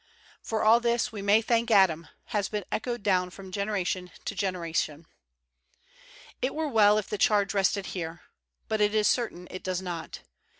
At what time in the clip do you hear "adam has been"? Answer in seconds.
1.69-2.65